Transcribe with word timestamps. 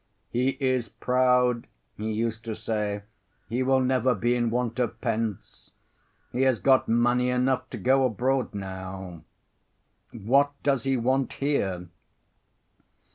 "He 0.31 0.57
is 0.59 0.89
proud," 0.89 1.67
he 1.95 2.11
used 2.11 2.43
to 2.45 2.55
say, 2.55 3.03
"he 3.47 3.61
will 3.61 3.81
never 3.81 4.15
be 4.15 4.33
in 4.33 4.49
want 4.49 4.79
of 4.79 4.99
pence; 4.99 5.73
he 6.31 6.41
has 6.41 6.57
got 6.57 6.89
money 6.89 7.29
enough 7.29 7.69
to 7.69 7.77
go 7.77 8.03
abroad 8.05 8.51
now. 8.55 9.21
What 10.11 10.53
does 10.63 10.85
he 10.85 10.97
want 10.97 11.33
here? 11.33 11.87